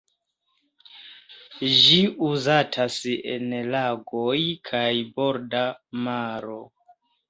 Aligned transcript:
Ĝi 1.81 1.99
uzatas 2.29 2.97
en 3.37 3.55
lagoj 3.77 4.37
kaj 4.73 4.91
borda 5.17 5.67
maro. 6.07 6.63